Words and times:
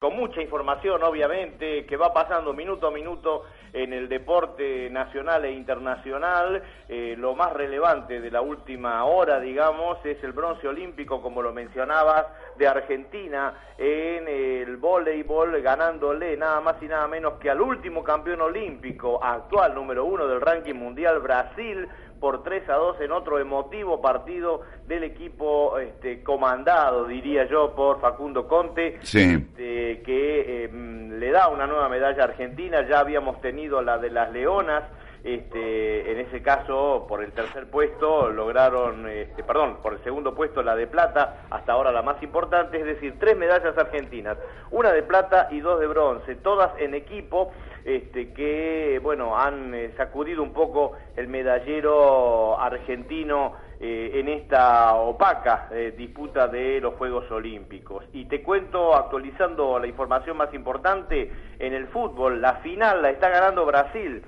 con 0.00 0.16
mucha 0.16 0.40
información, 0.40 1.02
obviamente, 1.02 1.84
que 1.84 1.94
va 1.98 2.10
pasando 2.14 2.54
minuto 2.54 2.86
a 2.86 2.90
minuto 2.90 3.44
en 3.70 3.92
el 3.92 4.08
deporte 4.08 4.88
nacional 4.88 5.44
e 5.44 5.52
internacional. 5.52 6.62
Eh, 6.88 7.16
lo 7.18 7.34
más 7.34 7.52
relevante 7.52 8.18
de 8.18 8.30
la 8.30 8.40
última 8.40 9.04
hora, 9.04 9.38
digamos, 9.40 9.98
es 10.06 10.16
el 10.24 10.32
bronce 10.32 10.66
olímpico, 10.66 11.20
como 11.20 11.42
lo 11.42 11.52
mencionabas, 11.52 12.28
de 12.56 12.66
Argentina 12.66 13.52
en 13.76 14.26
el 14.26 14.78
voleibol, 14.78 15.60
ganándole 15.60 16.34
nada 16.34 16.62
más 16.62 16.76
y 16.80 16.86
nada 16.86 17.06
menos 17.06 17.34
que 17.34 17.50
al 17.50 17.60
último 17.60 18.02
campeón 18.02 18.40
olímpico, 18.40 19.22
actual 19.22 19.74
número 19.74 20.06
uno 20.06 20.26
del 20.26 20.40
ranking 20.40 20.76
mundial, 20.76 21.20
Brasil, 21.20 21.86
por 22.20 22.42
3 22.42 22.68
a 22.68 22.74
2 22.74 23.00
en 23.00 23.12
otro 23.12 23.38
emotivo 23.38 24.00
partido 24.00 24.60
del 24.86 25.04
equipo 25.04 25.78
este, 25.78 26.22
comandado, 26.22 27.06
diría 27.06 27.48
yo, 27.48 27.74
por 27.74 28.00
Facundo 28.00 28.46
Conte, 28.46 28.98
este, 29.02 30.02
que 30.02 30.64
em, 30.64 31.18
le 31.18 31.30
da 31.30 31.48
una 31.48 31.66
nueva 31.66 31.88
medalla 31.88 32.22
a 32.22 32.26
Argentina. 32.26 32.86
Ya 32.88 33.00
habíamos 33.00 33.40
tenido 33.40 33.82
la 33.82 33.98
de 33.98 34.10
las 34.10 34.30
Leonas. 34.32 34.84
Este, 35.22 36.12
en 36.12 36.18
ese 36.18 36.42
caso, 36.42 37.04
por 37.06 37.22
el 37.22 37.32
tercer 37.32 37.68
puesto, 37.68 38.30
lograron, 38.30 39.06
este, 39.06 39.44
perdón, 39.44 39.78
por 39.82 39.92
el 39.92 40.02
segundo 40.02 40.34
puesto 40.34 40.62
la 40.62 40.74
de 40.74 40.86
plata, 40.86 41.42
hasta 41.50 41.72
ahora 41.72 41.92
la 41.92 42.00
más 42.00 42.22
importante, 42.22 42.78
es 42.78 42.86
decir, 42.86 43.16
tres 43.18 43.36
medallas 43.36 43.76
argentinas, 43.76 44.38
una 44.70 44.92
de 44.92 45.02
plata 45.02 45.48
y 45.50 45.60
dos 45.60 45.78
de 45.78 45.86
bronce, 45.88 46.36
todas 46.36 46.70
en 46.78 46.94
equipo, 46.94 47.52
este, 47.84 48.32
que 48.32 49.00
bueno 49.02 49.38
han 49.38 49.74
eh, 49.74 49.92
sacudido 49.96 50.42
un 50.42 50.52
poco 50.52 50.92
el 51.16 51.28
medallero 51.28 52.58
argentino 52.60 53.54
eh, 53.82 54.20
en 54.20 54.28
esta 54.28 54.94
opaca 54.94 55.68
eh, 55.70 55.94
disputa 55.96 56.46
de 56.48 56.80
los 56.80 56.94
Juegos 56.94 57.30
Olímpicos. 57.30 58.04
Y 58.12 58.26
te 58.26 58.42
cuento, 58.42 58.94
actualizando 58.94 59.78
la 59.78 59.86
información 59.86 60.36
más 60.36 60.52
importante, 60.52 61.32
en 61.58 61.72
el 61.72 61.88
fútbol, 61.88 62.42
la 62.42 62.56
final 62.56 63.00
la 63.00 63.10
está 63.10 63.30
ganando 63.30 63.64
Brasil. 63.64 64.22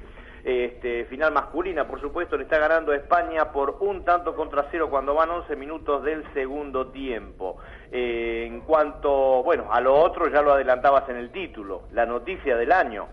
Este, 0.45 1.05
final 1.05 1.33
masculina, 1.33 1.87
por 1.87 2.01
supuesto, 2.01 2.37
le 2.37 2.45
está 2.45 2.59
ganando 2.59 2.93
a 2.93 2.97
España 2.97 3.53
por 3.53 3.77
un 3.81 4.05
tanto 4.05 4.35
contra 4.35 4.67
cero 4.71 4.91
cuando 4.91 5.15
van 5.15 5.31
11 5.31 5.55
minutos 5.57 6.03
del 6.03 6.25
segundo 6.33 6.89
tiempo. 6.89 7.59
en 7.93 8.61
cuanto, 8.63 9.43
bueno, 9.43 9.73
a 9.73 9.81
lo 9.81 9.95
otro 9.95 10.29
ya 10.29 10.43
lo 10.43 10.53
adelantabas 10.53 11.09
en 11.09 11.17
el 11.17 11.31
título, 11.31 11.83
la 11.93 12.07
noticia 12.07 12.57
del 12.57 12.73
año, 12.73 13.07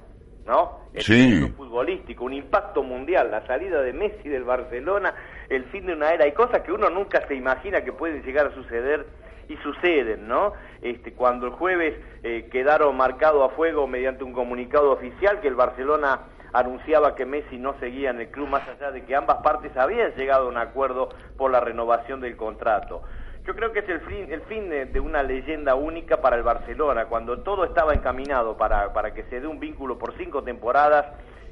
¿no? 0.46 0.80
El 0.94 1.04
sí. 1.04 1.54
futbolístico, 1.56 2.26
un 2.26 2.34
impacto 2.34 2.82
mundial, 2.82 3.30
la 3.30 3.46
salida 3.46 3.82
de 3.82 3.94
Messi 3.94 4.28
del 4.28 4.44
Barcelona, 4.44 5.14
el 5.50 5.66
fin 5.66 5.86
de 5.86 5.94
una 5.94 6.12
era, 6.14 6.26
hay 6.26 6.32
cosas 6.32 6.62
que 6.62 6.72
uno 6.72 6.90
nunca 6.90 7.28
se 7.28 7.36
imagina 7.36 7.84
que 7.84 7.94
pueden 7.94 8.24
llegar 8.24 8.48
a 8.48 8.56
suceder 8.56 9.06
y 9.48 9.58
suceden, 9.58 10.28
¿no? 10.28 10.54
Este, 10.82 11.14
cuando 11.14 11.48
el 11.48 11.54
jueves 11.54 11.96
eh, 12.24 12.48
quedaron 12.52 12.96
marcados 12.98 13.52
a 13.52 13.56
fuego 13.56 13.88
mediante 13.88 14.24
un 14.24 14.34
comunicado 14.34 14.92
oficial 14.92 15.42
que 15.42 15.48
el 15.48 15.56
Barcelona 15.56 16.22
anunciaba 16.54 17.16
que 17.16 17.26
Messi 17.26 17.58
no 17.58 17.78
seguía 17.80 18.10
en 18.10 18.22
el 18.22 18.30
club 18.30 18.48
más 18.48 18.68
allá 18.68 18.92
de 18.92 19.04
que 19.06 19.16
ambas 19.16 19.38
partes 19.38 19.76
habían 19.78 20.14
llegado 20.16 20.46
a 20.46 20.50
un 20.50 20.58
acuerdo 20.58 21.10
por 21.38 21.52
la 21.52 21.60
renovación 21.60 22.22
del 22.22 22.36
contrato. 22.36 23.02
Yo 23.46 23.56
creo 23.56 23.72
que 23.72 23.80
es 23.80 23.90
el 23.90 24.02
fin, 24.02 24.32
el 24.32 24.42
fin 24.42 24.70
de, 24.70 25.00
una 25.00 25.24
leyenda 25.24 25.76
única 25.76 26.22
para 26.22 26.36
el 26.36 26.44
Barcelona, 26.44 27.06
cuando 27.06 27.40
todo 27.40 27.64
estaba 27.64 27.94
encaminado 27.94 28.58
para, 28.58 28.94
para 28.94 29.14
que 29.14 29.24
se 29.24 29.40
dé 29.40 29.48
un 29.48 29.60
vínculo 29.60 29.98
por 29.98 30.16
cinco 30.18 30.44
temporadas 30.44 31.06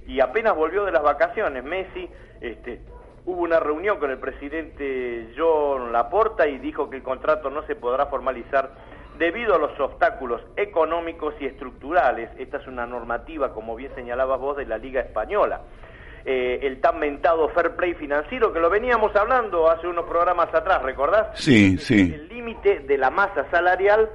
y 0.06 0.20
apenas 0.20 0.56
volvió 0.56 0.86
de 0.86 0.92
las 0.92 1.04
vacaciones 1.04 1.64
Messi, 1.64 2.10
este, 2.40 2.82
hubo 3.26 3.42
una 3.42 3.60
reunión 3.60 4.00
con 4.00 4.12
el 4.12 4.20
presidente 4.20 5.34
John 5.38 5.92
Laporta 5.92 6.48
y 6.48 6.60
dijo 6.60 6.90
que 6.90 6.98
el 6.98 7.04
contrato 7.04 7.50
no 7.50 7.64
se 7.64 7.76
podrá 7.76 8.06
formalizar 8.06 8.70
debido 9.18 9.56
a 9.56 9.58
los 9.58 9.80
obstáculos 9.80 10.42
económicos 10.56 11.36
y 11.40 11.46
estructurales. 11.46 12.30
Esta 12.38 12.58
es 12.58 12.68
una 12.68 12.86
normativa, 12.86 13.54
como 13.54 13.76
bien 13.76 13.92
señalabas 13.96 14.40
vos, 14.40 14.58
de 14.58 14.66
la 14.66 14.78
Liga 14.78 15.02
Española. 15.02 15.62
Eh, 16.26 16.60
el 16.64 16.82
tan 16.82 17.00
mentado 17.00 17.48
fair 17.50 17.76
play 17.76 17.94
financiero 17.94 18.52
que 18.52 18.60
lo 18.60 18.70
veníamos 18.70 19.16
hablando 19.16 19.70
hace 19.70 19.88
unos 19.88 20.06
programas 20.06 20.54
atrás, 20.54 20.82
¿recordás? 20.84 21.40
Sí, 21.40 21.78
sí. 21.78 22.14
El 22.14 22.28
límite 22.28 22.80
de 22.80 22.98
la 22.98 23.10
masa 23.10 23.50
salarial 23.50 24.10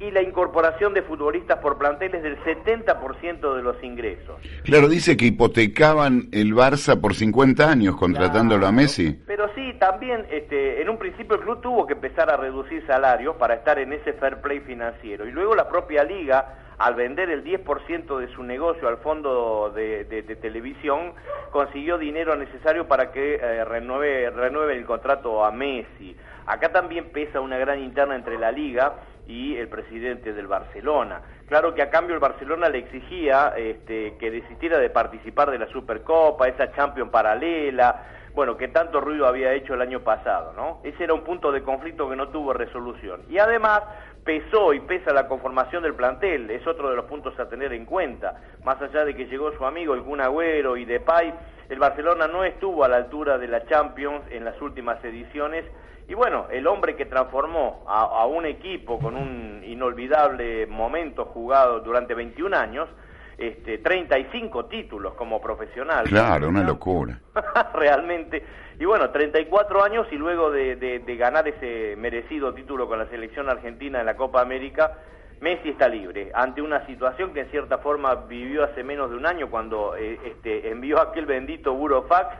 y 0.00 0.10
la 0.12 0.22
incorporación 0.22 0.94
de 0.94 1.02
futbolistas 1.02 1.58
por 1.58 1.76
planteles 1.76 2.22
del 2.22 2.38
70% 2.44 3.56
de 3.56 3.62
los 3.62 3.82
ingresos. 3.82 4.36
Claro, 4.62 4.88
dice 4.88 5.16
que 5.16 5.26
hipotecaban 5.26 6.28
el 6.30 6.54
Barça 6.54 7.00
por 7.00 7.14
50 7.14 7.68
años 7.68 7.96
contratándolo 7.96 8.66
a 8.66 8.72
Messi. 8.72 9.18
Pero 9.26 9.50
sí, 9.56 9.74
también 9.80 10.24
este, 10.30 10.80
en 10.80 10.88
un 10.88 10.98
principio 10.98 11.36
el 11.36 11.42
club 11.42 11.60
tuvo 11.60 11.86
que 11.86 11.94
empezar 11.94 12.30
a 12.30 12.36
reducir 12.36 12.86
salarios 12.86 13.36
para 13.36 13.54
estar 13.54 13.78
en 13.78 13.92
ese 13.92 14.12
fair 14.14 14.40
play 14.40 14.60
financiero 14.60 15.26
y 15.26 15.32
luego 15.32 15.56
la 15.56 15.68
propia 15.68 16.04
liga 16.04 16.58
al 16.78 16.94
vender 16.94 17.28
el 17.30 17.42
10% 17.42 18.18
de 18.18 18.28
su 18.34 18.44
negocio 18.44 18.86
al 18.86 18.98
fondo 18.98 19.72
de, 19.74 20.04
televisión, 20.40 21.12
consiguió 21.50 21.98
dinero 21.98 22.36
necesario 22.36 22.86
para 22.86 23.10
que 23.10 23.34
eh, 23.34 23.64
renueve, 23.64 24.30
renueve 24.30 24.76
el 24.76 24.84
contrato 24.84 25.44
a 25.44 25.50
Messi. 25.50 26.16
Acá 26.46 26.70
también 26.70 27.10
pesa 27.10 27.40
una 27.40 27.58
gran 27.58 27.80
interna 27.80 28.14
entre 28.14 28.38
la 28.38 28.52
liga 28.52 28.94
y 29.28 29.56
el 29.56 29.68
presidente 29.68 30.32
del 30.32 30.48
Barcelona. 30.48 31.20
Claro 31.46 31.74
que 31.74 31.82
a 31.82 31.90
cambio 31.90 32.14
el 32.14 32.20
Barcelona 32.20 32.68
le 32.68 32.78
exigía 32.78 33.52
este, 33.56 34.16
que 34.18 34.30
desistiera 34.30 34.78
de 34.78 34.90
participar 34.90 35.50
de 35.50 35.58
la 35.58 35.68
Supercopa, 35.68 36.48
esa 36.48 36.72
Champions 36.72 37.10
paralela, 37.10 38.04
bueno, 38.34 38.56
que 38.56 38.68
tanto 38.68 39.00
ruido 39.00 39.26
había 39.26 39.52
hecho 39.52 39.74
el 39.74 39.82
año 39.82 40.00
pasado, 40.00 40.52
¿no? 40.54 40.80
Ese 40.82 41.04
era 41.04 41.14
un 41.14 41.24
punto 41.24 41.52
de 41.52 41.62
conflicto 41.62 42.08
que 42.08 42.16
no 42.16 42.28
tuvo 42.28 42.52
resolución. 42.52 43.22
Y 43.28 43.38
además 43.38 43.82
pesó 44.24 44.72
y 44.72 44.80
pesa 44.80 45.12
la 45.12 45.26
conformación 45.26 45.82
del 45.82 45.94
plantel, 45.94 46.50
es 46.50 46.66
otro 46.66 46.90
de 46.90 46.96
los 46.96 47.06
puntos 47.06 47.38
a 47.38 47.48
tener 47.48 47.72
en 47.72 47.84
cuenta. 47.84 48.40
Más 48.64 48.80
allá 48.80 49.04
de 49.04 49.14
que 49.14 49.26
llegó 49.26 49.52
su 49.52 49.64
amigo 49.64 49.94
el 49.94 50.02
Kun 50.02 50.20
Agüero 50.20 50.76
y 50.76 50.84
Depay, 50.84 51.34
el 51.68 51.78
Barcelona 51.78 52.26
no 52.26 52.44
estuvo 52.44 52.84
a 52.84 52.88
la 52.88 52.96
altura 52.96 53.38
de 53.38 53.48
la 53.48 53.66
Champions 53.66 54.22
en 54.30 54.44
las 54.44 54.60
últimas 54.60 55.02
ediciones 55.04 55.64
y 56.08 56.14
bueno, 56.14 56.46
el 56.50 56.66
hombre 56.66 56.96
que 56.96 57.04
transformó 57.04 57.84
a, 57.86 58.24
un 58.24 58.46
equipo 58.46 58.98
con 58.98 59.14
un 59.14 59.62
inolvidable 59.62 60.66
momento 60.66 61.26
jugado 61.26 61.80
durante 61.80 62.14
21 62.14 62.56
años, 62.56 62.88
este, 63.36 63.76
35 63.76 64.64
títulos 64.64 65.12
como 65.14 65.38
profesional. 65.38 66.06
Claro, 66.06 66.48
una 66.48 66.62
locura. 66.62 67.20
Realmente. 67.74 68.42
Y 68.80 68.86
bueno, 68.86 69.10
34 69.10 69.84
años 69.84 70.06
y 70.10 70.16
luego 70.16 70.50
de, 70.50 70.76
de, 70.76 71.16
ganar 71.16 71.46
ese 71.46 71.94
merecido 71.96 72.54
título 72.54 72.88
con 72.88 72.98
la 72.98 73.06
selección 73.08 73.50
argentina 73.50 74.00
en 74.00 74.06
la 74.06 74.16
Copa 74.16 74.40
América, 74.40 74.96
Messi 75.40 75.70
está 75.70 75.88
libre 75.88 76.30
ante 76.34 76.60
una 76.60 76.84
situación 76.86 77.32
que 77.32 77.40
en 77.40 77.50
cierta 77.50 77.78
forma 77.78 78.14
vivió 78.14 78.64
hace 78.64 78.82
menos 78.82 79.10
de 79.10 79.16
un 79.16 79.26
año 79.26 79.50
cuando 79.50 79.96
eh, 79.96 80.18
este, 80.24 80.70
envió 80.70 81.00
aquel 81.00 81.26
bendito 81.26 81.74
burofax. 81.74 82.36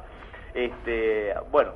Este, 0.55 1.35
bueno, 1.51 1.73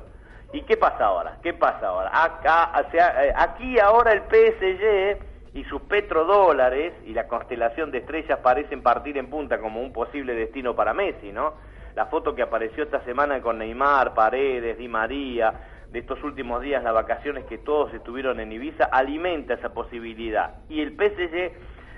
¿Y 0.53 0.61
qué 0.61 0.77
pasa 0.77 1.05
ahora? 1.05 1.39
¿Qué 1.41 1.53
pasa 1.55 1.87
ahora? 1.87 2.11
Acá, 2.13 2.71
eh, 2.93 3.33
aquí 3.35 3.79
ahora 3.79 4.13
el 4.13 4.21
PSG 4.21 5.17
y 5.55 5.63
sus 5.65 5.81
petrodólares 5.81 6.93
y 7.05 7.13
la 7.13 7.27
constelación 7.27 7.89
de 7.89 7.97
estrellas 7.99 8.37
parecen 8.37 8.83
partir 8.83 9.17
en 9.17 9.31
punta 9.31 9.59
como 9.59 9.81
un 9.81 9.91
posible 9.91 10.35
destino 10.35 10.75
para 10.75 10.93
Messi, 10.93 11.31
¿no? 11.31 11.55
La 11.95 12.05
foto 12.05 12.35
que 12.35 12.43
apareció 12.43 12.83
esta 12.83 13.03
semana 13.03 13.41
con 13.41 13.57
Neymar, 13.57 14.13
Paredes, 14.13 14.77
Di 14.77 14.87
María, 14.87 15.53
de 15.93 15.99
estos 15.99 16.23
últimos 16.23 16.59
días, 16.63 16.83
las 16.83 16.93
vacaciones 16.93 17.45
que 17.45 17.59
todos 17.59 17.93
estuvieron 17.93 18.39
en 18.39 18.51
Ibiza, 18.51 18.85
alimenta 18.85 19.53
esa 19.53 19.75
posibilidad. 19.75 20.55
Y 20.67 20.81
el 20.81 20.97
PSG 20.97 21.53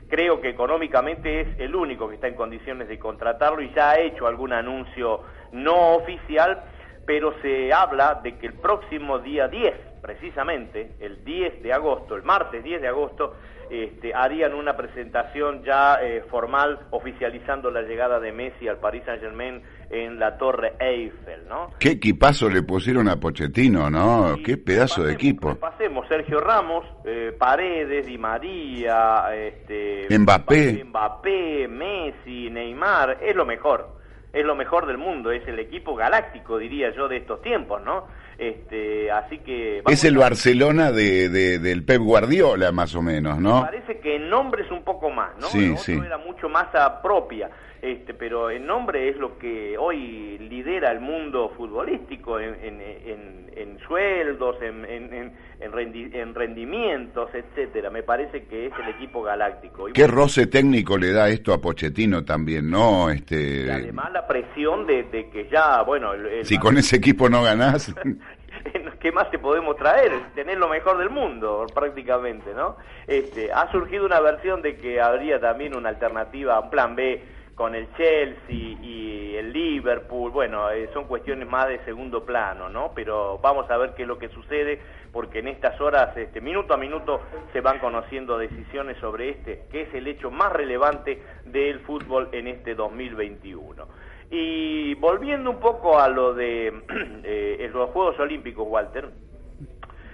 creo 0.09 0.41
que 0.41 0.50
económicamente 0.50 1.39
es 1.39 1.47
el 1.59 1.73
único 1.73 2.09
que 2.09 2.16
está 2.16 2.28
en 2.28 2.35
condiciones 2.35 2.89
de 2.89 3.00
contratarlo 3.00 3.61
y 3.61 3.73
ya 3.73 3.91
ha 3.91 4.00
hecho 4.00 4.28
algún 4.28 4.51
anuncio 4.51 5.22
no 5.53 5.95
oficial, 5.95 6.61
pero 7.05 7.35
se 7.41 7.72
habla 7.72 8.19
de 8.22 8.38
que 8.38 8.47
el 8.47 8.55
próximo 8.55 9.19
día 9.19 9.47
10, 9.47 9.73
precisamente, 10.05 10.91
el 10.99 11.23
10 11.25 11.63
de 11.63 11.73
agosto, 11.73 12.16
el 12.16 12.21
martes 12.21 12.63
10 12.63 12.79
de 12.79 12.88
agosto, 12.88 13.33
este, 13.71 14.13
harían 14.13 14.53
una 14.53 14.77
presentación 14.77 15.63
ya 15.63 15.95
eh, 15.95 16.23
formal 16.29 16.79
oficializando 16.91 17.72
la 17.72 17.81
llegada 17.81 18.19
de 18.19 18.31
Messi 18.31 18.67
al 18.67 18.78
Paris 18.78 19.02
Saint 19.03 19.19
Germain 19.19 19.63
en 19.90 20.19
la 20.19 20.37
Torre 20.37 20.73
Eiffel, 20.79 21.47
¿no? 21.49 21.72
Qué 21.79 21.93
equipazo 21.93 22.47
le 22.49 22.61
pusieron 22.61 23.07
a 23.07 23.19
Pochettino, 23.19 23.90
¿no? 23.90 24.35
Qué 24.46 24.57
pedazo 24.57 25.03
de 25.03 25.13
equipo. 25.13 25.55
Pasemos, 25.55 26.08
Sergio 26.08 26.40
Ramos, 26.40 26.85
eh, 27.03 27.35
Paredes, 27.35 28.05
Di 28.05 28.19
María, 28.19 29.25
este, 29.34 30.05
Mbappé. 30.16 30.84
Mbappé, 30.85 31.67
Messi, 31.67 32.51
Neymar, 32.51 33.17
es 33.23 33.35
lo 33.35 33.46
mejor 33.47 33.96
es 34.35 34.46
lo 34.46 34.53
mejor 34.53 34.85
del 34.85 34.97
mundo, 34.97 35.31
es 35.31 35.47
el 35.47 35.59
equipo 35.59 35.96
galáctico, 35.96 36.58
diría 36.58 36.93
yo, 36.93 37.08
de 37.08 37.16
estos 37.16 37.41
tiempos, 37.41 37.81
¿no? 37.81 38.05
Este, 38.37 39.11
así 39.11 39.40
que... 39.40 39.82
Es 39.87 40.03
el 40.03 40.17
Barcelona 40.17 40.91
de, 40.91 41.29
del 41.29 41.84
Pep 41.84 42.02
Guardiola, 42.02 42.72
más 42.72 42.93
o 42.96 43.02
menos, 43.02 43.40
¿no? 43.40 43.61
Me 43.61 43.66
parece 43.66 43.99
que 43.99 44.17
en 44.17 44.29
nombre 44.29 44.64
es 44.64 44.72
un 44.72 44.84
poco 44.84 45.09
más, 45.09 45.32
¿no? 45.40 45.47
Sí, 45.47 45.76
sí. 45.78 45.93
era 45.93 46.17
mucho 46.17 46.49
más 46.49 46.67
propia. 47.02 47.49
Este, 47.82 48.16
pero 48.16 48.49
en 48.49 48.66
nombre 48.66 49.09
es 49.09 49.17
lo 49.17 49.37
que 49.37 49.78
hoy 49.78 50.40
lidera 50.40 50.91
el 50.91 51.02
mundo 51.02 51.53
futbolístico 51.55 52.40
en, 52.40 52.55
en, 52.64 53.78
sueldos, 53.85 54.55
en, 54.61 56.34
rendimientos, 56.34 57.29
etcétera. 57.32 57.91
Me 57.91 58.02
parece 58.02 58.46
que 58.46 58.66
es 58.66 58.73
el 58.82 58.90
equipo 58.90 59.22
galáctico. 59.22 59.85
¿Qué 59.93 60.08
roce 60.08 60.47
técnico 60.47 60.97
le 60.97 61.11
da 61.11 61.29
esto 61.29 61.53
a 61.53 61.61
Pochettino 61.61 62.26
también, 62.26 62.72
no? 62.72 63.11
Este... 63.11 63.67
Y 63.67 63.70
además 63.70 64.11
la 64.11 64.26
presión 64.26 64.87
de, 64.87 65.05
que 65.32 65.47
ya, 65.52 65.84
bueno... 65.84 66.14
si 66.41 66.58
con 66.58 66.78
ese 66.78 66.96
equipo 66.96 67.29
no 67.29 67.43
ganás... 67.43 67.93
¿Qué 69.05 69.11
más 69.11 69.29
te 69.29 69.37
podemos 69.37 69.75
traer? 69.75 70.11
Tener 70.34 70.57
lo 70.57 70.67
mejor 70.67 70.97
del 70.97 71.11
mundo, 71.11 71.67
prácticamente, 71.75 72.55
¿no? 72.55 72.75
Este, 73.05 73.53
ha 73.53 73.72
surgido 73.72 74.03
una 74.03 74.19
versión 74.19 74.63
de 74.63 74.78
que 74.78 74.99
habría 74.99 75.40
también 75.40 75.78
una 75.78 75.90
alternativa, 75.90 76.59
un 76.59 76.72
plan 76.72 76.96
B 76.96 77.22
con 77.53 77.75
el 77.75 77.87
Chelsea 77.97 78.79
y 78.81 79.35
el 79.35 79.53
Liverpool, 79.53 80.31
bueno, 80.31 80.72
eh, 80.72 80.90
son 80.91 81.05
cuestiones 81.05 81.47
más 81.47 81.67
de 81.67 81.85
segundo 81.85 82.25
plano, 82.25 82.67
¿no? 82.67 82.93
Pero 82.96 83.37
vamos 83.43 83.69
a 83.69 83.78
ver 83.78 83.93
qué 83.93 84.02
es 84.02 84.07
lo 84.07 84.17
que 84.17 84.29
sucede, 84.29 84.81
porque 85.13 85.37
en 85.37 85.49
estas 85.49 85.79
horas, 85.79 86.17
este, 86.17 86.41
minuto 86.41 86.73
a 86.73 86.78
minuto, 86.78 87.22
se 87.53 87.61
van 87.61 87.78
conociendo 87.78 88.40
decisiones 88.40 88.97
sobre 88.97 89.29
este, 89.29 89.66
que 89.72 89.84
es 89.84 89.93
el 89.93 90.08
hecho 90.08 90.31
más 90.31 90.51
relevante 90.51 91.22
del 91.46 91.81
fútbol 91.81 92.29
en 92.31 92.47
este 92.47 92.73
2021. 92.73 93.85
Y 94.31 94.84
volviendo 95.05 95.52
un 95.52 95.59
poco 95.59 95.99
a 95.99 96.09
lo 96.09 96.34
de 96.34 96.67
eh, 97.23 97.69
los 97.72 97.91
Juegos 97.91 98.19
Olímpicos, 98.19 98.66
Walter, 98.67 99.09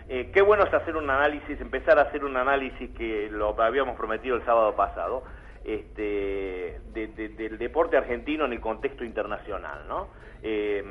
eh, 0.10 0.32
qué 0.34 0.42
bueno 0.42 0.66
es 0.66 0.74
hacer 0.74 0.98
un 0.98 1.10
análisis, 1.10 1.62
empezar 1.62 1.98
a 1.98 2.02
hacer 2.02 2.26
un 2.26 2.36
análisis 2.36 2.90
que 2.98 3.30
lo 3.32 3.60
habíamos 3.62 3.96
prometido 3.96 4.36
el 4.36 4.44
sábado 4.44 4.76
pasado 4.76 5.24
este, 5.64 6.82
del 6.94 7.58
deporte 7.58 7.96
argentino 7.96 8.44
en 8.44 8.52
el 8.52 8.60
contexto 8.60 9.06
internacional, 9.06 9.88
¿no? 9.88 10.10
Eh, 10.44 10.84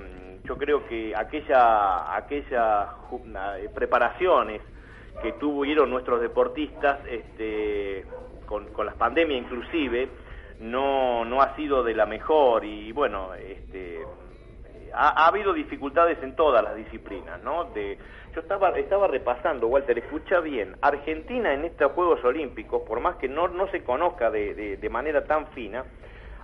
yo 0.45 0.57
creo 0.57 0.87
que 0.87 1.15
aquella, 1.15 2.17
aquellas 2.17 2.89
preparaciones 3.75 4.63
que 5.21 5.33
tuvieron 5.33 5.91
nuestros 5.91 6.23
deportistas, 6.23 7.01
este, 7.07 8.07
con, 8.47 8.73
con 8.73 8.87
las 8.87 8.95
pandemias 8.95 9.43
inclusive, 9.43 10.09
no, 10.61 11.25
no 11.25 11.41
ha 11.41 11.57
sido 11.57 11.83
de 11.83 11.95
la 11.95 12.07
mejor 12.07 12.65
y 12.65 12.93
bueno, 12.93 13.35
este, 13.35 14.01
ha, 14.95 15.27
habido 15.27 15.53
dificultades 15.53 16.23
en 16.23 16.37
todas 16.37 16.63
las 16.63 16.77
disciplinas, 16.77 17.43
¿no? 17.43 17.65
De, 17.65 17.99
yo 18.35 18.41
estaba, 18.41 18.71
estaba 18.79 19.09
repasando, 19.09 19.67
Walter, 19.67 19.99
escucha 19.99 20.41
bien, 20.41 20.77
Argentina 20.83 21.53
en 21.53 21.65
estos 21.65 21.93
Juegos 21.93 22.23
Olímpicos, 22.25 22.83
por 22.83 23.01
más 23.01 23.17
que 23.17 23.29
no, 23.29 23.49
no 23.49 23.69
se 23.71 23.83
conozca 23.83 24.31
de, 24.31 24.77
de, 24.77 24.89
manera 24.91 25.25
tan 25.25 25.49
fina, 25.49 25.85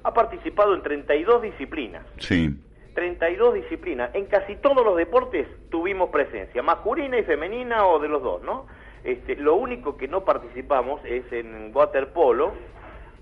ha 0.03 0.13
participado 0.13 0.75
en 0.75 0.83
32 0.83 1.43
disciplinas. 1.43 2.05
Sí. 2.19 2.57
32 2.95 3.55
disciplinas. 3.55 4.15
En 4.15 4.25
casi 4.25 4.57
todos 4.57 4.85
los 4.85 4.97
deportes 4.97 5.47
tuvimos 5.71 6.09
presencia, 6.09 6.63
masculina 6.63 7.19
y 7.19 7.25
femenina 7.25 7.87
o 7.87 7.99
de 7.99 8.09
los 8.09 8.23
dos, 8.23 8.43
¿no? 8.43 8.67
Este, 9.05 9.37
lo 9.37 9.55
único 9.55 9.97
que 9.97 10.09
no 10.09 10.25
participamos 10.25 11.01
es 11.05 11.31
en 11.31 11.71
waterpolo, 11.75 12.55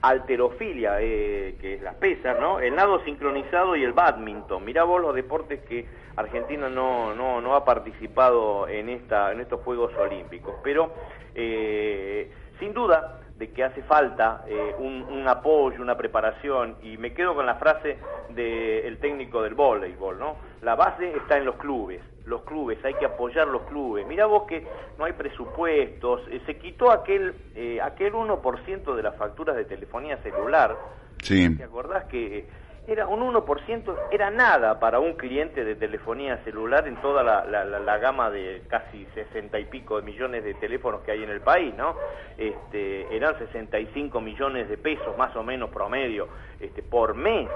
alterofilia, 0.09 1.01
eh, 1.01 1.57
que 1.61 1.75
es 1.75 1.83
las 1.83 1.95
pesas, 1.97 2.39
¿no? 2.39 2.61
El 2.61 2.75
nado 2.75 3.03
sincronizado 3.05 3.77
y 3.77 3.85
el 3.85 3.93
badminton. 3.93 4.65
Mirá 4.65 4.85
vos 4.85 5.01
los 5.01 5.15
deportes 5.15 5.61
que 5.61 5.87
Argentina 6.17 6.69
no, 6.69 7.15
no, 7.15 7.41
no 7.41 7.55
ha 7.55 7.65
participado 7.65 8.69
en, 8.69 8.89
esta, 8.89 9.33
en 9.33 9.41
estos 9.41 9.61
Juegos 9.61 9.95
Olímpicos. 9.97 10.57
Pero, 10.63 10.93
eh, 11.35 12.31
sin 12.59 12.73
duda, 12.73 13.21
de 13.37 13.51
que 13.51 13.65
hace 13.65 13.83
falta 13.83 14.45
eh, 14.47 14.75
un, 14.79 15.03
un, 15.03 15.27
apoyo, 15.27 15.83
una 15.83 15.97
preparación, 15.97 16.77
y 16.83 16.97
me 16.99 17.13
quedo 17.13 17.35
con 17.35 17.47
la 17.47 17.57
frase 17.57 17.99
del 18.31 18.99
técnico 18.99 19.43
del 19.43 19.55
voleibol, 19.55 20.19
¿no? 20.19 20.37
La 20.63 20.77
base 20.77 21.17
está 21.17 21.37
en 21.39 21.45
los 21.45 21.57
clubes 21.57 22.01
los 22.27 22.43
clubes, 22.43 22.83
hay 22.85 22.95
que 22.95 23.05
apoyar 23.05 23.47
los 23.49 23.63
clubes. 23.63 24.07
Mira 24.07 24.27
vos 24.27 24.45
que 24.45 24.67
no 24.99 25.05
hay 25.05 25.13
presupuestos, 25.13 26.23
eh, 26.31 26.41
se 26.47 26.57
quitó 26.57 26.91
aquel 26.91 27.35
eh, 27.55 27.81
aquel 27.83 28.15
1% 28.15 28.95
de 28.95 29.03
las 29.03 29.17
facturas 29.17 29.57
de 29.57 29.65
telefonía 29.65 30.17
celular. 30.19 30.77
Sí. 31.23 31.57
¿Te 31.57 31.65
acordás 31.65 32.05
que 32.05 32.47
era 32.87 33.07
un 33.07 33.21
1%, 33.21 33.97
era 34.11 34.31
nada 34.31 34.79
para 34.79 35.01
un 35.01 35.15
cliente 35.15 35.65
de 35.65 35.75
telefonía 35.75 36.39
celular 36.45 36.87
en 36.87 36.97
toda 36.97 37.23
la, 37.23 37.45
la, 37.45 37.99
gama 37.99 38.31
de 38.31 38.63
casi 38.69 39.07
60 39.15 39.59
y 39.59 39.65
pico 39.67 39.97
de 39.97 40.03
millones 40.03 40.45
de 40.45 40.53
teléfonos 40.55 41.01
que 41.01 41.13
hay 41.13 41.23
en 41.23 41.31
el 41.31 41.41
país, 41.41 41.75
¿no? 41.75 41.97
Este, 42.37 43.15
eran 43.15 43.39
65 43.39 44.21
millones 44.21 44.69
de 44.69 44.77
pesos 44.77 45.17
más 45.17 45.35
o 45.35 45.43
menos 45.43 45.71
promedio 45.71 46.29
este, 46.61 46.83
por 46.83 47.15
mes. 47.15 47.49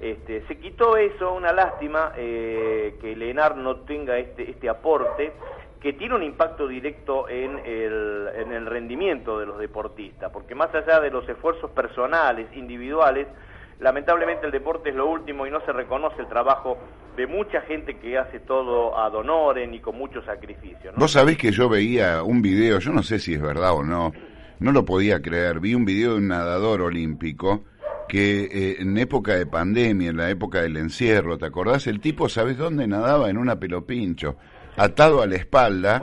Este, 0.00 0.46
se 0.46 0.56
quitó 0.58 0.96
eso, 0.96 1.34
una 1.34 1.52
lástima 1.52 2.12
eh, 2.16 2.96
que 3.02 3.12
el 3.12 3.22
ENAR 3.22 3.56
no 3.56 3.76
tenga 3.80 4.16
este, 4.16 4.50
este 4.50 4.68
aporte 4.68 5.32
que 5.78 5.92
tiene 5.92 6.14
un 6.14 6.22
impacto 6.22 6.66
directo 6.66 7.28
en 7.28 7.58
el, 7.58 8.28
en 8.34 8.52
el 8.52 8.66
rendimiento 8.66 9.38
de 9.38 9.46
los 9.46 9.58
deportistas, 9.58 10.30
porque 10.32 10.54
más 10.54 10.74
allá 10.74 11.00
de 11.00 11.10
los 11.10 11.28
esfuerzos 11.28 11.70
personales, 11.72 12.46
individuales, 12.54 13.26
lamentablemente 13.78 14.46
el 14.46 14.52
deporte 14.52 14.90
es 14.90 14.96
lo 14.96 15.06
último 15.06 15.46
y 15.46 15.50
no 15.50 15.60
se 15.66 15.72
reconoce 15.72 16.20
el 16.20 16.28
trabajo 16.28 16.78
de 17.16 17.26
mucha 17.26 17.60
gente 17.62 17.98
que 17.98 18.16
hace 18.16 18.40
todo 18.40 18.98
ad 18.98 19.12
y 19.56 19.80
con 19.80 19.96
mucho 19.96 20.22
sacrificio. 20.22 20.92
Vos 20.96 21.12
sabés 21.12 21.36
que 21.36 21.50
yo 21.50 21.68
veía 21.68 22.22
un 22.22 22.40
video, 22.40 22.78
yo 22.78 22.92
no 22.92 23.02
sé 23.02 23.18
si 23.18 23.34
es 23.34 23.42
verdad 23.42 23.74
o 23.74 23.82
no, 23.82 24.12
no 24.60 24.72
lo 24.72 24.84
podía 24.84 25.20
creer, 25.20 25.60
vi 25.60 25.74
un 25.74 25.84
video 25.84 26.12
de 26.12 26.18
un 26.18 26.28
nadador 26.28 26.82
olímpico 26.82 27.64
que 28.10 28.40
eh, 28.42 28.76
en 28.80 28.98
época 28.98 29.36
de 29.36 29.46
pandemia, 29.46 30.10
en 30.10 30.16
la 30.16 30.28
época 30.30 30.62
del 30.62 30.76
encierro, 30.76 31.38
¿te 31.38 31.46
acordás? 31.46 31.86
El 31.86 32.00
tipo, 32.00 32.28
¿sabes 32.28 32.58
dónde 32.58 32.88
nadaba? 32.88 33.30
En 33.30 33.38
una 33.38 33.60
pelopincho, 33.60 34.36
atado 34.76 35.22
a 35.22 35.28
la 35.28 35.36
espalda, 35.36 36.02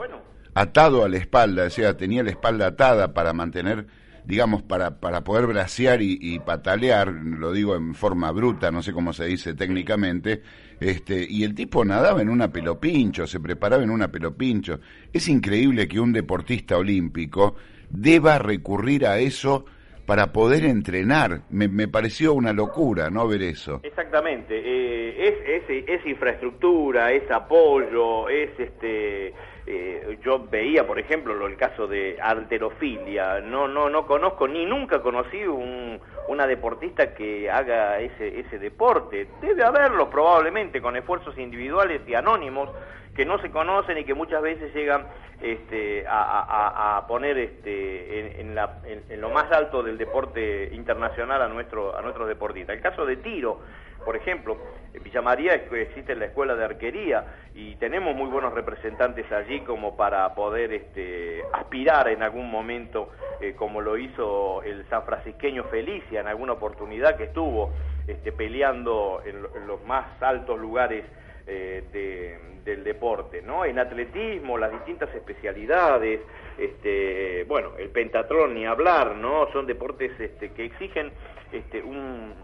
atado 0.54 1.04
a 1.04 1.08
la 1.10 1.18
espalda, 1.18 1.66
o 1.66 1.70
sea, 1.70 1.98
tenía 1.98 2.22
la 2.22 2.30
espalda 2.30 2.68
atada 2.68 3.12
para 3.12 3.34
mantener, 3.34 3.86
digamos, 4.24 4.62
para, 4.62 5.00
para 5.00 5.22
poder 5.22 5.48
bracear 5.48 6.00
y, 6.00 6.38
patalear, 6.38 7.08
lo 7.12 7.52
digo 7.52 7.76
en 7.76 7.94
forma 7.94 8.32
bruta, 8.32 8.70
no 8.70 8.82
sé 8.82 8.94
cómo 8.94 9.12
se 9.12 9.26
dice 9.26 9.52
técnicamente, 9.52 10.42
este, 10.80 11.26
y 11.28 11.44
el 11.44 11.54
tipo 11.54 11.84
nadaba 11.84 12.22
en 12.22 12.30
una 12.30 12.50
pelopincho, 12.50 13.26
se 13.26 13.38
preparaba 13.38 13.82
en 13.82 13.90
una 13.90 14.10
pelopincho. 14.10 14.80
Es 15.12 15.28
increíble 15.28 15.86
que 15.86 16.00
un 16.00 16.14
deportista 16.14 16.78
olímpico 16.78 17.56
deba 17.90 18.38
recurrir 18.38 19.06
a 19.06 19.18
eso 19.18 19.66
para 20.08 20.32
poder 20.32 20.64
entrenar. 20.64 21.42
Me, 21.50 21.86
pareció 21.86 22.32
una 22.32 22.54
locura 22.54 23.10
no 23.10 23.28
ver 23.28 23.42
eso. 23.42 23.80
Exactamente, 23.82 24.54
eh, 24.56 25.28
es, 25.28 25.64
es, 25.68 25.84
es, 25.86 26.06
infraestructura, 26.06 27.12
es 27.12 27.30
apoyo, 27.30 28.26
es 28.30 28.48
este. 28.58 29.34
Eh, 29.70 30.18
yo 30.24 30.46
veía, 30.50 30.86
por 30.86 30.98
ejemplo, 30.98 31.46
el 31.46 31.56
caso 31.58 31.86
de 31.86 32.16
alterofilia. 32.22 33.40
No, 33.40 33.68
no, 33.68 33.90
no 33.90 34.06
conozco 34.06 34.48
ni 34.48 34.64
nunca 34.64 35.02
conocí 35.02 35.44
un, 35.44 36.00
una 36.28 36.46
deportista 36.46 37.12
que 37.12 37.50
haga 37.50 38.00
ese, 38.00 38.40
ese 38.40 38.58
deporte. 38.58 39.28
Debe 39.42 39.62
haberlo 39.62 40.08
probablemente 40.08 40.80
con 40.80 40.96
esfuerzos 40.96 41.36
individuales 41.36 42.00
y 42.06 42.14
anónimos 42.14 42.70
que 43.14 43.26
no 43.26 43.38
se 43.40 43.50
conocen 43.50 43.98
y 43.98 44.04
que 44.04 44.14
muchas 44.14 44.40
veces 44.40 44.72
llegan 44.72 45.06
este, 45.42 46.06
a, 46.08 47.04
poner 47.06 47.36
este, 47.36 48.40
en, 48.40 48.56
en, 48.56 49.20
lo 49.20 49.28
más 49.28 49.52
alto 49.52 49.82
del 49.82 49.98
deporte 49.98 50.70
internacional 50.72 51.42
a, 51.42 51.48
nuestro, 51.48 51.94
a 51.94 52.00
nuestros 52.00 52.26
deportistas. 52.26 52.74
El 52.74 52.82
caso 52.82 53.04
de 53.04 53.16
tiro, 53.16 53.60
por 54.08 54.16
ejemplo, 54.16 54.56
en 54.94 55.02
Villa 55.02 55.20
María 55.20 55.52
existe 55.52 56.16
la 56.16 56.24
escuela 56.24 56.56
de 56.56 56.64
arquería 56.64 57.26
y 57.54 57.74
tenemos 57.74 58.16
muy 58.16 58.30
buenos 58.30 58.54
representantes 58.54 59.30
allí 59.30 59.60
como 59.60 59.98
para 59.98 60.34
poder 60.34 60.72
este, 60.72 61.42
aspirar 61.52 62.08
en 62.08 62.22
algún 62.22 62.50
momento, 62.50 63.10
eh, 63.42 63.52
como 63.54 63.82
lo 63.82 63.98
hizo 63.98 64.62
el 64.62 64.88
san 64.88 65.02
francisqueño 65.02 65.64
Felicia 65.64 66.20
en 66.20 66.26
alguna 66.26 66.54
oportunidad 66.54 67.18
que 67.18 67.24
estuvo 67.24 67.70
este, 68.06 68.32
peleando 68.32 69.20
en 69.26 69.66
los 69.66 69.84
más 69.84 70.06
altos 70.22 70.58
lugares 70.58 71.04
eh, 71.46 72.38
del 72.64 72.84
deporte, 72.84 73.42
¿no? 73.42 73.66
En 73.66 73.78
atletismo, 73.78 74.56
las 74.56 74.72
distintas 74.72 75.14
especialidades, 75.14 76.20
este, 76.56 77.44
bueno, 77.44 77.72
el 77.78 77.90
pentatrón 77.90 78.54
ni 78.54 78.64
hablar, 78.64 79.16
¿no? 79.16 79.52
Son 79.52 79.66
deportes 79.66 80.18
este, 80.18 80.52
que 80.52 80.64
exigen 80.64 81.10
este, 81.52 81.82
un, 81.82 82.34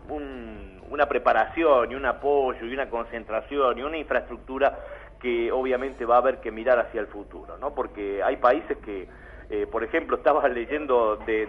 una 0.94 1.06
preparación 1.06 1.90
y 1.90 1.94
un 1.94 2.06
apoyo 2.06 2.64
y 2.64 2.72
una 2.72 2.88
concentración 2.88 3.78
y 3.78 3.82
una 3.82 3.98
infraestructura 3.98 4.78
que 5.20 5.50
obviamente 5.50 6.04
va 6.04 6.16
a 6.16 6.18
haber 6.18 6.40
que 6.40 6.50
mirar 6.50 6.78
hacia 6.78 7.00
el 7.00 7.08
futuro, 7.08 7.58
¿no? 7.58 7.74
Porque 7.74 8.22
hay 8.22 8.36
países 8.36 8.78
que, 8.78 9.08
eh, 9.50 9.66
por 9.70 9.82
ejemplo, 9.82 10.16
estaba 10.20 10.48
leyendo 10.48 11.16
de 11.16 11.48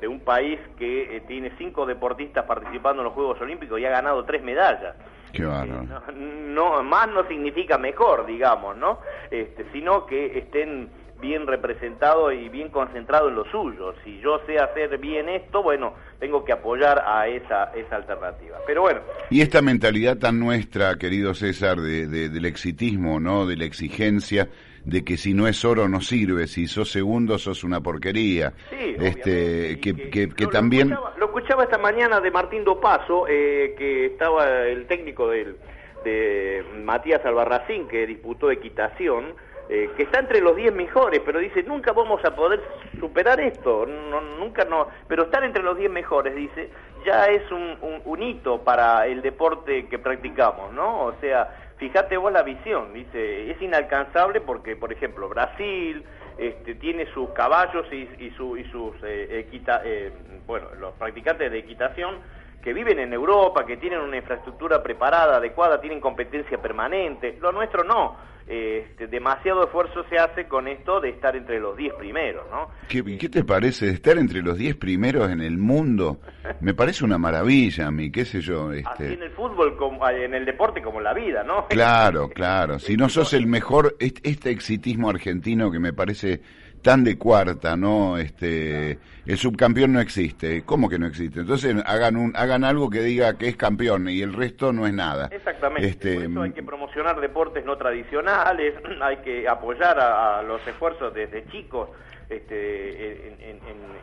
de 0.00 0.06
un 0.06 0.20
país 0.20 0.60
que 0.76 1.16
eh, 1.16 1.20
tiene 1.22 1.52
cinco 1.58 1.84
deportistas 1.86 2.44
participando 2.44 3.02
en 3.02 3.06
los 3.06 3.14
Juegos 3.14 3.40
Olímpicos 3.40 3.80
y 3.80 3.84
ha 3.84 3.90
ganado 3.90 4.24
tres 4.24 4.42
medallas. 4.42 4.94
Qué 5.32 5.44
bárbaro. 5.44 5.84
no, 6.14 6.82
más 6.82 7.08
no 7.08 7.26
significa 7.26 7.78
mejor, 7.78 8.24
digamos, 8.26 8.76
¿no? 8.76 9.00
Este, 9.30 9.66
sino 9.72 10.06
que 10.06 10.38
estén 10.38 10.88
bien 11.20 11.46
representado 11.46 12.32
y 12.32 12.48
bien 12.48 12.68
concentrado 12.68 13.28
en 13.28 13.34
lo 13.34 13.44
suyo. 13.50 13.94
Si 14.04 14.20
yo 14.20 14.40
sé 14.46 14.58
hacer 14.58 14.98
bien 14.98 15.28
esto, 15.28 15.62
bueno, 15.62 15.94
tengo 16.18 16.44
que 16.44 16.52
apoyar 16.52 17.02
a 17.06 17.26
esa, 17.26 17.72
esa 17.74 17.96
alternativa. 17.96 18.58
Pero 18.66 18.82
bueno. 18.82 19.00
Y 19.30 19.40
esta 19.40 19.62
mentalidad 19.62 20.18
tan 20.18 20.38
nuestra, 20.38 20.96
querido 20.96 21.34
César, 21.34 21.78
de, 21.78 22.06
del 22.06 22.44
exitismo, 22.44 23.20
¿no? 23.20 23.46
De 23.46 23.56
la 23.56 23.64
exigencia 23.64 24.48
de 24.84 25.04
que 25.04 25.16
si 25.16 25.34
no 25.34 25.46
es 25.46 25.64
oro 25.64 25.88
no 25.88 26.00
sirve, 26.00 26.46
si 26.46 26.66
sos 26.66 26.90
segundo 26.90 27.38
sos 27.38 27.62
una 27.62 27.80
porquería. 27.80 28.54
Sí, 28.70 28.96
este, 28.98 29.78
que, 29.80 29.94
que, 30.30 30.46
también... 30.46 30.90
Lo 31.18 31.26
escuchaba, 31.26 31.64
esta 31.64 31.78
mañana 31.78 32.20
de 32.20 32.30
Martín 32.30 32.64
Dopaso, 32.64 33.26
eh, 33.28 33.74
que 33.76 34.06
estaba 34.06 34.66
el 34.66 34.86
técnico 34.86 35.28
del, 35.28 35.56
de 36.04 36.64
Matías 36.84 37.24
Albarracín, 37.24 37.86
que 37.88 38.06
disputó 38.06 38.50
equitación, 38.50 39.34
eh, 39.68 39.90
que 39.96 40.04
está 40.04 40.20
entre 40.20 40.40
los 40.40 40.56
10 40.56 40.72
mejores, 40.74 41.20
pero 41.24 41.38
dice, 41.38 41.62
nunca 41.62 41.92
vamos 41.92 42.24
a 42.24 42.34
poder 42.34 42.62
superar 42.98 43.38
esto, 43.40 43.84
no, 43.86 44.20
nunca 44.20 44.64
no, 44.64 44.88
pero 45.06 45.24
estar 45.24 45.44
entre 45.44 45.62
los 45.62 45.76
10 45.76 45.90
mejores, 45.90 46.34
dice, 46.34 46.70
ya 47.04 47.26
es 47.26 47.50
un, 47.50 48.02
un, 48.04 48.22
hito 48.22 48.62
para 48.62 49.06
el 49.06 49.20
deporte 49.20 49.86
que 49.86 49.98
practicamos, 49.98 50.72
¿no? 50.72 51.04
O 51.04 51.14
sea, 51.20 51.54
fíjate 51.76 52.16
vos 52.16 52.32
la 52.32 52.42
visión, 52.42 52.92
dice, 52.94 53.50
es 53.50 53.60
inalcanzable 53.60 54.40
porque, 54.40 54.74
por 54.74 54.92
ejemplo, 54.92 55.28
Brasil 55.28 56.02
este, 56.38 56.74
tiene 56.76 57.06
sus 57.12 57.30
caballos 57.30 57.86
y, 57.92 58.08
y, 58.18 58.26
y 58.28 58.64
sus, 58.70 58.94
eh, 59.02 59.46
eh, 59.52 60.12
bueno, 60.46 60.68
los 60.78 60.94
practicantes 60.94 61.50
de 61.50 61.58
equitación, 61.58 62.16
que 62.62 62.72
viven 62.72 62.98
en 62.98 63.12
Europa, 63.12 63.64
que 63.64 63.76
tienen 63.76 64.00
una 64.00 64.16
infraestructura 64.16 64.82
preparada, 64.82 65.36
adecuada, 65.36 65.80
tienen 65.80 66.00
competencia 66.00 66.58
permanente. 66.58 67.36
Lo 67.40 67.52
nuestro 67.52 67.84
no. 67.84 68.16
Este, 68.48 69.08
demasiado 69.08 69.64
esfuerzo 69.64 70.04
se 70.08 70.16
hace 70.16 70.48
con 70.48 70.68
esto 70.68 71.02
de 71.02 71.10
estar 71.10 71.36
entre 71.36 71.60
los 71.60 71.76
10 71.76 71.92
primeros, 71.94 72.46
¿no? 72.50 72.70
¿Qué, 72.88 73.04
¿Qué, 73.18 73.28
te 73.28 73.44
parece? 73.44 73.90
Estar 73.90 74.16
entre 74.16 74.40
los 74.40 74.56
10 74.56 74.76
primeros 74.76 75.30
en 75.30 75.42
el 75.42 75.58
mundo 75.58 76.18
me 76.62 76.72
parece 76.72 77.04
una 77.04 77.18
maravilla 77.18 77.88
a 77.88 77.90
mí, 77.90 78.10
qué 78.10 78.24
sé 78.24 78.40
yo. 78.40 78.72
Este... 78.72 78.88
Así 78.88 79.04
en 79.04 79.22
el 79.22 79.32
fútbol, 79.32 79.76
como, 79.76 80.08
en 80.08 80.32
el 80.32 80.46
deporte 80.46 80.80
como 80.80 80.96
en 80.96 81.04
la 81.04 81.12
vida, 81.12 81.42
¿no? 81.44 81.66
Claro, 81.68 82.30
claro. 82.30 82.78
Si 82.88 82.96
no 82.96 83.10
sos 83.10 83.34
el 83.34 83.46
mejor, 83.46 83.96
este 83.98 84.48
exitismo 84.48 85.10
argentino 85.10 85.70
que 85.70 85.78
me 85.78 85.92
parece 85.92 86.40
tan 86.82 87.04
de 87.04 87.18
cuarta, 87.18 87.76
¿no? 87.76 88.18
Este, 88.18 88.98
el 89.26 89.36
subcampeón 89.36 89.92
no 89.92 90.00
existe. 90.00 90.62
¿Cómo 90.64 90.88
que 90.88 90.98
no 90.98 91.06
existe? 91.06 91.40
Entonces 91.40 91.76
hagan 91.86 92.16
un, 92.16 92.32
hagan 92.36 92.64
algo 92.64 92.90
que 92.90 93.00
diga 93.00 93.36
que 93.36 93.48
es 93.48 93.56
campeón 93.56 94.08
y 94.08 94.22
el 94.22 94.32
resto 94.32 94.72
no 94.72 94.86
es 94.86 94.92
nada. 94.92 95.28
Exactamente. 95.30 95.88
Este, 95.88 96.14
Por 96.14 96.24
eso 96.24 96.42
hay 96.42 96.52
que 96.52 96.62
promocionar 96.62 97.20
deportes 97.20 97.64
no 97.64 97.76
tradicionales, 97.76 98.74
hay 99.02 99.18
que 99.18 99.48
apoyar 99.48 99.98
a, 99.98 100.42
los 100.42 100.66
esfuerzos 100.66 101.12
desde 101.14 101.46
chicos. 101.50 101.90
Este, 102.28 103.28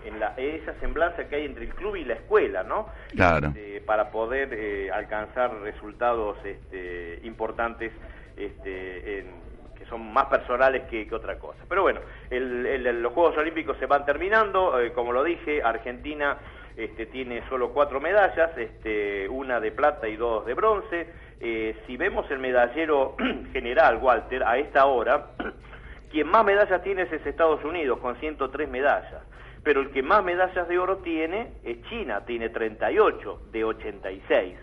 en, 0.05 0.19
la, 0.19 0.33
esa 0.37 0.73
semblanza 0.79 1.27
que 1.27 1.35
hay 1.35 1.45
entre 1.45 1.65
el 1.65 1.75
club 1.75 1.95
y 1.95 2.05
la 2.05 2.15
escuela, 2.15 2.63
¿no? 2.63 2.87
Claro. 3.11 3.49
Este, 3.49 3.81
para 3.81 4.09
poder 4.09 4.49
eh, 4.51 4.89
alcanzar 4.91 5.53
resultados 5.61 6.37
este, 6.43 7.19
importantes 7.23 7.91
este, 8.37 9.19
en, 9.19 9.44
son 9.89 10.11
más 10.13 10.25
personales 10.25 10.83
que, 10.89 11.07
otra 11.11 11.37
cosa. 11.37 11.59
Pero 11.67 11.83
bueno, 11.83 11.99
los 12.29 13.13
Juegos 13.13 13.37
Olímpicos 13.37 13.77
se 13.77 13.85
van 13.85 14.05
terminando, 14.05 14.79
eh, 14.79 14.91
como 14.93 15.13
lo 15.13 15.23
dije, 15.23 15.61
Argentina 15.63 16.37
este, 16.75 17.05
tiene 17.05 17.43
solo 17.47 17.69
cuatro 17.69 18.01
medallas, 18.01 18.57
este, 18.57 19.29
una 19.29 19.59
de 19.59 19.71
plata 19.71 20.07
y 20.07 20.15
dos 20.15 20.45
de 20.45 20.53
bronce. 20.53 21.07
Eh, 21.39 21.75
si 21.85 21.97
vemos 21.97 22.29
el 22.31 22.39
medallero 22.39 23.15
general, 23.53 23.97
Walter, 24.01 24.43
a 24.43 24.57
esta 24.57 24.85
hora, 24.85 25.27
quien 26.11 26.27
más 26.27 26.43
medallas 26.43 26.81
tiene 26.83 27.03
es 27.03 27.25
Estados 27.25 27.63
Unidos, 27.63 27.99
con 27.99 28.15
103 28.17 28.69
medallas. 28.69 29.21
Pero 29.63 29.81
el 29.81 29.89
que 29.89 30.03
más 30.03 30.23
medallas 30.23 30.67
de 30.67 30.77
oro 30.77 30.97
tiene 30.97 31.53
es 31.63 31.81
China, 31.89 32.23
tiene 32.25 32.49
38 32.49 33.41
de 33.51 33.63
86. 33.63 34.55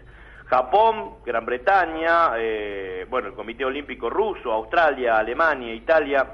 Japón, 0.52 1.14
Gran 1.24 1.46
Bretaña, 1.46 2.32
eh, 2.36 3.06
bueno, 3.08 3.28
el 3.28 3.34
Comité 3.34 3.64
Olímpico 3.64 4.10
Ruso, 4.10 4.52
Australia, 4.52 5.16
Alemania, 5.16 5.72
Italia 5.72 6.26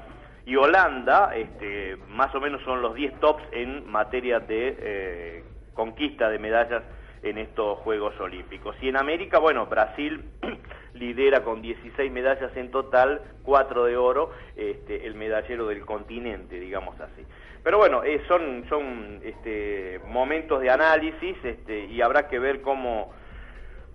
y 0.45 0.57
Holanda, 0.57 1.31
este, 1.33 1.95
más 2.09 2.35
o 2.35 2.41
menos 2.41 2.61
son 2.63 2.81
los 2.81 2.95
10 2.95 3.17
tops 3.21 3.41
en 3.53 3.89
materia 3.89 4.41
de 4.41 4.75
eh, 4.77 5.43
conquista 5.73 6.29
de 6.29 6.37
medallas 6.37 6.83
en 7.23 7.37
estos 7.37 7.79
Juegos 7.79 8.13
Olímpicos. 8.19 8.75
Y 8.81 8.89
en 8.89 8.97
América, 8.97 9.39
bueno, 9.39 9.67
Brasil 9.67 10.21
lidera 10.95 11.41
con 11.45 11.61
16 11.61 12.11
medallas 12.11 12.51
en 12.57 12.71
total, 12.71 13.21
4 13.43 13.85
de 13.85 13.95
oro, 13.95 14.31
este, 14.57 15.07
el 15.07 15.15
medallero 15.15 15.65
del 15.65 15.85
continente, 15.85 16.59
digamos 16.59 16.99
así. 16.99 17.25
Pero 17.63 17.77
bueno, 17.77 18.03
eh, 18.03 18.21
son, 18.27 18.65
son 18.67 19.21
este, 19.23 20.01
momentos 20.07 20.59
de 20.59 20.71
análisis 20.71 21.37
este, 21.41 21.85
y 21.85 22.01
habrá 22.01 22.27
que 22.27 22.37
ver 22.37 22.61
cómo 22.61 23.13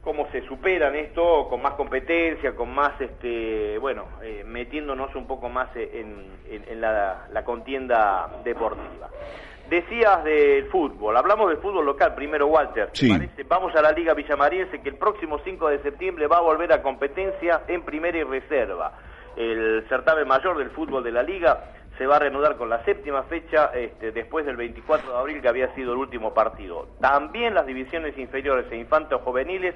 cómo 0.05 0.29
se 0.31 0.47
superan 0.47 0.95
esto 0.95 1.49
con 1.49 1.63
más 1.63 1.73
competencia, 1.75 2.55
con 2.55 2.73
más, 2.75 3.01
este, 3.01 3.79
bueno, 3.79 4.05
eh, 4.23 4.45
metiéndonos 4.47 5.15
un 5.15 5.27
poco 5.27 5.49
más 5.49 5.75
en, 5.75 6.27
en, 6.49 6.81
la, 6.81 7.43
contienda 7.45 8.31
deportiva. 8.45 9.09
Decías 9.69 10.23
del 10.23 10.67
fútbol, 10.67 11.17
hablamos 11.17 11.49
del 11.49 11.59
fútbol 11.59 11.87
local, 11.87 12.15
primero 12.15 12.47
Walter, 12.49 12.91
sí. 12.93 13.11
vamos 13.49 13.75
a 13.75 13.81
la 13.81 13.93
Liga 13.93 14.13
Villamariense 14.13 14.83
que 14.83 14.91
el 14.91 14.97
próximo 14.97 15.41
5 15.43 15.69
de 15.71 15.79
septiembre 15.83 16.27
va 16.27 16.37
a 16.37 16.43
volver 16.43 16.71
a 16.73 16.83
competencia 16.83 17.63
en 17.67 17.83
primera 17.83 18.19
y 18.19 18.23
reserva. 18.23 18.93
El 19.37 19.85
certamen 19.89 20.29
mayor 20.29 20.59
del 20.59 20.71
fútbol 20.71 21.03
de 21.03 21.11
la 21.11 21.23
Liga 21.23 21.65
se 21.99 22.07
va 22.07 22.17
a 22.17 22.19
reanudar 22.19 22.57
con 22.57 22.69
la 22.69 22.85
séptima 22.85 23.23
fecha 23.25 23.71
este, 23.75 24.11
después 24.13 24.45
del 24.45 24.57
24 24.57 25.13
de 25.13 25.19
abril 25.19 25.41
que 25.41 25.49
había 25.49 25.73
sido 25.75 25.93
el 25.93 25.99
último 25.99 26.35
partido. 26.35 26.89
También 27.01 27.55
las 27.55 27.67
divisiones 27.67 28.19
inferiores 28.19 28.67
e 28.71 28.77
infantes 28.77 29.21
juveniles 29.21 29.75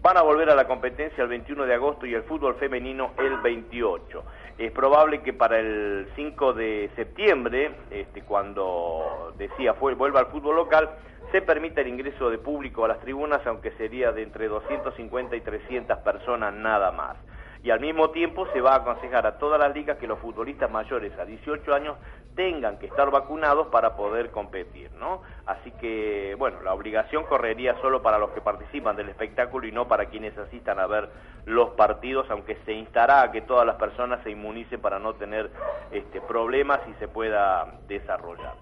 van 0.00 0.16
a 0.16 0.22
volver 0.22 0.50
a 0.50 0.56
la 0.56 0.66
competencia 0.66 1.22
el 1.22 1.28
21 1.28 1.64
de 1.64 1.74
agosto 1.74 2.06
y 2.06 2.14
el 2.14 2.24
fútbol 2.24 2.56
femenino 2.56 3.12
el 3.18 3.36
28. 3.38 4.24
Es 4.58 4.72
probable 4.72 5.22
que 5.22 5.32
para 5.32 5.60
el 5.60 6.08
5 6.16 6.52
de 6.54 6.90
septiembre, 6.96 7.70
este, 7.90 8.22
cuando 8.22 9.32
decía 9.38 9.72
vuelva 9.72 10.18
al 10.18 10.26
fútbol 10.26 10.56
local, 10.56 10.90
se 11.30 11.40
permita 11.40 11.80
el 11.80 11.88
ingreso 11.88 12.28
de 12.28 12.38
público 12.38 12.84
a 12.84 12.88
las 12.88 12.98
tribunas, 12.98 13.46
aunque 13.46 13.70
sería 13.72 14.10
de 14.10 14.24
entre 14.24 14.48
250 14.48 15.36
y 15.36 15.40
300 15.40 15.98
personas 15.98 16.52
nada 16.52 16.90
más 16.90 17.16
y 17.62 17.70
al 17.70 17.80
mismo 17.80 18.10
tiempo 18.10 18.46
se 18.52 18.60
va 18.60 18.72
a 18.72 18.76
aconsejar 18.78 19.26
a 19.26 19.38
todas 19.38 19.60
las 19.60 19.72
ligas 19.74 19.98
que 19.98 20.08
los 20.08 20.18
futbolistas 20.18 20.70
mayores 20.70 21.16
a 21.18 21.24
18 21.24 21.74
años 21.74 21.96
tengan 22.34 22.78
que 22.78 22.86
estar 22.86 23.10
vacunados 23.10 23.68
para 23.68 23.94
poder 23.94 24.30
competir, 24.30 24.90
¿no? 24.92 25.22
Así 25.46 25.70
que, 25.72 26.34
bueno, 26.38 26.62
la 26.62 26.74
obligación 26.74 27.24
correría 27.24 27.76
solo 27.80 28.02
para 28.02 28.18
los 28.18 28.30
que 28.30 28.40
participan 28.40 28.96
del 28.96 29.10
espectáculo 29.10 29.66
y 29.66 29.72
no 29.72 29.86
para 29.86 30.06
quienes 30.06 30.36
asistan 30.36 30.80
a 30.80 30.86
ver 30.86 31.10
los 31.44 31.70
partidos, 31.70 32.28
aunque 32.30 32.56
se 32.64 32.72
instará 32.72 33.22
a 33.22 33.32
que 33.32 33.42
todas 33.42 33.66
las 33.66 33.76
personas 33.76 34.22
se 34.24 34.30
inmunicen 34.30 34.80
para 34.80 34.98
no 34.98 35.14
tener 35.14 35.50
este, 35.90 36.20
problemas 36.20 36.80
y 36.88 36.94
se 36.94 37.06
pueda 37.06 37.66
desarrollar. 37.86 38.54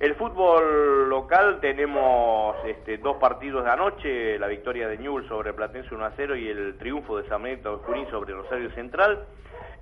El 0.00 0.14
fútbol 0.14 0.99
local 1.20 1.58
tenemos 1.60 2.56
este, 2.66 2.96
dos 2.96 3.16
partidos 3.18 3.64
de 3.64 3.70
anoche, 3.70 4.38
la 4.38 4.46
victoria 4.46 4.88
de 4.88 4.96
Newell 4.96 5.28
sobre 5.28 5.52
Platense 5.52 5.94
1 5.94 6.02
a 6.02 6.12
0 6.16 6.34
y 6.34 6.48
el 6.48 6.78
triunfo 6.78 7.18
de 7.18 7.28
San 7.28 7.42
Benito 7.42 7.76
de 7.76 7.84
Junín 7.84 8.06
sobre 8.10 8.32
Rosario 8.32 8.70
Central. 8.70 9.26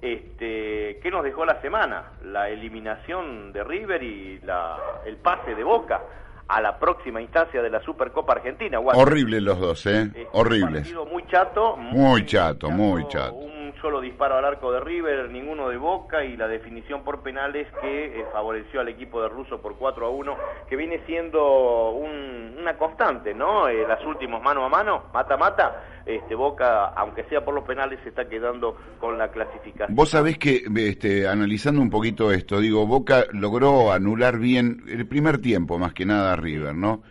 Este, 0.02 0.98
¿Qué 1.00 1.10
nos 1.12 1.22
dejó 1.22 1.44
la 1.44 1.60
semana? 1.60 2.12
La 2.24 2.48
eliminación 2.48 3.52
de 3.52 3.62
River 3.62 4.02
y 4.02 4.40
la, 4.40 4.78
el 5.06 5.16
pase 5.18 5.54
de 5.54 5.62
Boca 5.62 6.02
a 6.48 6.60
la 6.60 6.76
próxima 6.76 7.20
instancia 7.20 7.62
de 7.62 7.70
la 7.70 7.80
Supercopa 7.82 8.32
Argentina. 8.32 8.80
Horribles 8.80 9.40
los 9.40 9.60
dos, 9.60 9.86
¿eh? 9.86 10.02
Este, 10.02 10.26
Horribles. 10.32 10.92
muy 11.08 11.24
chato. 11.28 11.76
Muy, 11.76 12.26
chato, 12.26 12.68
muy 12.68 13.06
chato 13.06 13.57
solo 13.80 14.00
disparo 14.00 14.36
al 14.36 14.44
arco 14.44 14.72
de 14.72 14.80
River, 14.80 15.30
ninguno 15.30 15.68
de 15.68 15.76
Boca 15.76 16.24
y 16.24 16.36
la 16.36 16.48
definición 16.48 17.02
por 17.04 17.22
penales 17.22 17.66
que 17.80 18.20
eh, 18.20 18.24
favoreció 18.32 18.80
al 18.80 18.88
equipo 18.88 19.22
de 19.22 19.28
Russo 19.28 19.60
por 19.60 19.76
4 19.76 20.06
a 20.06 20.10
1, 20.10 20.36
que 20.68 20.76
viene 20.76 21.00
siendo 21.06 21.90
una 21.92 22.76
constante, 22.76 23.34
¿no? 23.34 23.68
Eh, 23.68 23.84
las 23.86 24.04
últimos 24.04 24.42
mano 24.42 24.64
a 24.64 24.68
mano, 24.68 25.04
mata-mata, 25.12 26.02
este, 26.06 26.34
Boca, 26.34 26.86
aunque 26.88 27.24
sea 27.24 27.44
por 27.44 27.54
los 27.54 27.64
penales, 27.64 27.98
se 28.02 28.10
está 28.10 28.28
quedando 28.28 28.76
con 28.98 29.18
la 29.18 29.30
clasificación. 29.30 29.94
Vos 29.94 30.10
sabés 30.10 30.38
que, 30.38 30.62
este, 30.76 31.28
analizando 31.28 31.80
un 31.80 31.90
poquito 31.90 32.32
esto, 32.32 32.60
digo, 32.60 32.86
Boca 32.86 33.24
logró 33.32 33.92
anular 33.92 34.38
bien 34.38 34.82
el 34.88 35.06
primer 35.06 35.38
tiempo, 35.38 35.78
más 35.78 35.94
que 35.94 36.04
nada 36.04 36.32
a 36.32 36.36
River, 36.36 36.74
¿no? 36.74 37.02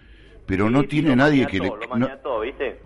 Pero 0.48 0.70
no 0.70 0.84
tiene 0.86 1.16
nadie 1.16 1.46
que 1.46 1.60
le, 1.60 1.72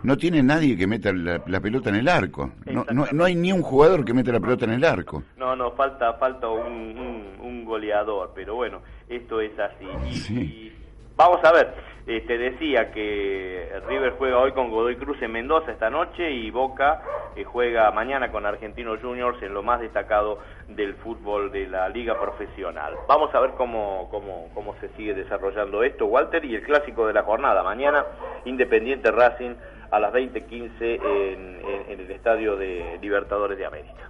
no, 0.03 0.17
tiene 0.17 0.41
nadie 0.41 0.75
que 0.75 0.87
meta 0.87 1.13
la, 1.13 1.61
pelota 1.61 1.89
en 1.89 1.95
el 1.95 2.09
arco. 2.09 2.51
No, 2.65 2.83
no, 3.13 3.23
hay 3.23 3.35
ni 3.35 3.53
un 3.53 3.61
jugador 3.61 4.03
que 4.03 4.13
meta 4.13 4.31
la 4.31 4.39
pelota 4.39 4.65
en 4.65 4.71
el 4.71 4.83
arco. 4.83 5.23
No 5.37 5.55
no 5.55 5.71
falta 5.73 6.13
falta 6.13 6.49
un, 6.49 7.37
un, 7.39 7.63
goleador 7.63 8.31
pero 8.35 8.55
bueno 8.55 8.81
esto 9.07 9.39
es 9.39 9.51
así. 9.59 9.85
Y, 10.33 10.73
Vamos 11.21 11.43
a 11.43 11.51
ver, 11.51 11.71
eh, 12.07 12.25
decía 12.25 12.91
que 12.91 13.71
River 13.87 14.15
juega 14.17 14.39
hoy 14.39 14.53
con 14.53 14.71
Godoy 14.71 14.95
Cruz 14.95 15.21
en 15.21 15.31
Mendoza 15.31 15.71
esta 15.71 15.91
noche 15.91 16.31
y 16.31 16.49
Boca 16.49 17.03
eh, 17.35 17.43
juega 17.43 17.91
mañana 17.91 18.31
con 18.31 18.43
Argentinos 18.43 18.97
Juniors 19.03 19.39
en 19.43 19.53
lo 19.53 19.61
más 19.61 19.81
destacado 19.81 20.39
del 20.67 20.95
fútbol 20.95 21.51
de 21.51 21.67
la 21.67 21.89
liga 21.89 22.19
profesional. 22.19 22.95
Vamos 23.07 23.29
a 23.35 23.39
ver 23.39 23.51
cómo, 23.51 24.07
cómo, 24.09 24.49
cómo 24.55 24.75
se 24.81 24.89
sigue 24.97 25.13
desarrollando 25.13 25.83
esto, 25.83 26.07
Walter, 26.07 26.43
y 26.43 26.55
el 26.55 26.63
clásico 26.63 27.05
de 27.05 27.13
la 27.13 27.21
jornada. 27.21 27.61
Mañana 27.61 28.03
Independiente 28.45 29.11
Racing 29.11 29.53
a 29.91 29.99
las 29.99 30.11
20.15 30.11 30.71
en, 30.81 31.61
en 31.87 31.99
el 31.99 32.09
Estadio 32.09 32.55
de 32.55 32.97
Libertadores 32.99 33.59
de 33.59 33.65
América. 33.67 34.09